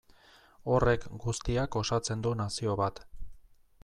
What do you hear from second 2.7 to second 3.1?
bat.